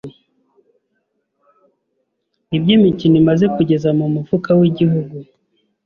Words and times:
nibyo 2.49 2.71
imikino 2.77 3.15
imaze 3.21 3.45
kugeza 3.55 3.89
mu 3.99 4.05
mufuka 4.15 4.49
w’igihugu 4.59 5.15